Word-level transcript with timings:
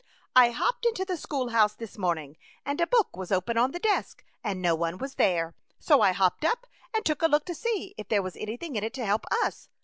"I 0.35 0.49
hopped 0.49 0.87
into 0.87 1.05
the 1.05 1.15
schoolhouse 1.15 1.75
this 1.75 1.95
morning, 1.95 2.35
and 2.65 2.81
a 2.81 2.87
book 2.87 3.15
was 3.15 3.31
open 3.31 3.55
on 3.55 3.69
the 3.69 3.77
desk, 3.77 4.23
and 4.43 4.59
no 4.59 4.73
one 4.73 4.97
was 4.97 5.13
there, 5.13 5.53
so 5.79 6.01
I 6.01 6.11
hopped 6.11 6.43
up 6.43 6.65
and 6.91 7.05
took 7.05 7.21
a 7.21 7.27
look 7.27 7.45
to 7.45 7.53
see 7.53 7.93
if 7.99 8.07
there 8.07 8.23
was 8.23 8.35
anything 8.35 8.75
in 8.75 8.83
it 8.83 8.95
to 8.95 9.05
help 9.05 9.25
us. 9.31 9.69